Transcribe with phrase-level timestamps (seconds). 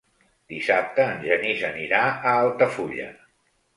[0.53, 3.11] Dissabte en Genís anirà a Altafulla.